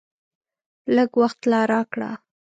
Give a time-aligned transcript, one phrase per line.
[0.95, 2.09] لږ وخت لا راکړه!